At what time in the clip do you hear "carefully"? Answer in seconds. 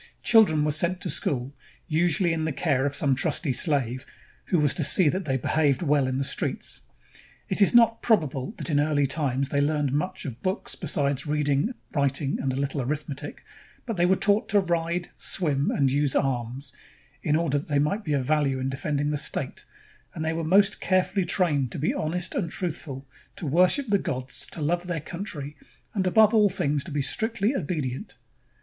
20.81-21.25